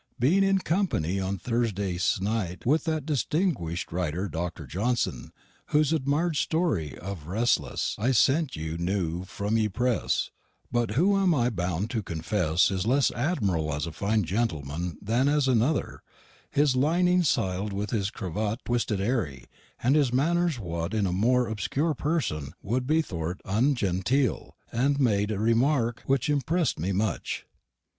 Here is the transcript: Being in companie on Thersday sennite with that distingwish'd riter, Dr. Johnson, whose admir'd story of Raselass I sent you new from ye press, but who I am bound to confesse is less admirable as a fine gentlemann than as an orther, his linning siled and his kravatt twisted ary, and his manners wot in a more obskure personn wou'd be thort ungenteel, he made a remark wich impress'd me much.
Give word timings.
Being 0.17 0.43
in 0.43 0.57
companie 0.57 1.19
on 1.23 1.37
Thersday 1.37 1.99
sennite 1.99 2.65
with 2.65 2.85
that 2.85 3.05
distingwish'd 3.05 3.93
riter, 3.93 4.27
Dr. 4.27 4.65
Johnson, 4.65 5.31
whose 5.67 5.93
admir'd 5.93 6.37
story 6.37 6.97
of 6.97 7.27
Raselass 7.27 7.93
I 7.99 8.11
sent 8.11 8.55
you 8.55 8.79
new 8.79 9.25
from 9.25 9.57
ye 9.59 9.69
press, 9.69 10.31
but 10.71 10.89
who 10.97 11.13
I 11.15 11.21
am 11.45 11.53
bound 11.53 11.91
to 11.91 12.01
confesse 12.01 12.71
is 12.71 12.87
less 12.87 13.11
admirable 13.11 13.71
as 13.71 13.85
a 13.85 13.91
fine 13.91 14.23
gentlemann 14.23 14.97
than 15.03 15.27
as 15.29 15.47
an 15.47 15.59
orther, 15.59 15.99
his 16.49 16.73
linning 16.75 17.21
siled 17.23 17.71
and 17.73 17.91
his 17.91 18.09
kravatt 18.09 18.63
twisted 18.65 18.99
ary, 18.99 19.45
and 19.83 19.95
his 19.95 20.11
manners 20.11 20.57
wot 20.57 20.95
in 20.95 21.05
a 21.05 21.13
more 21.13 21.45
obskure 21.47 21.93
personn 21.93 22.53
wou'd 22.63 22.87
be 22.87 23.03
thort 23.03 23.39
ungenteel, 23.45 24.53
he 24.73 24.79
made 24.97 25.29
a 25.29 25.37
remark 25.37 26.01
wich 26.07 26.27
impress'd 26.27 26.79
me 26.79 26.91
much. 26.91 27.45